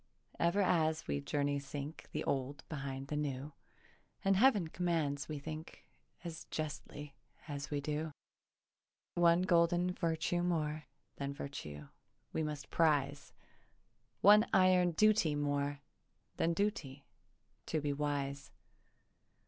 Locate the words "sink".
1.59-2.09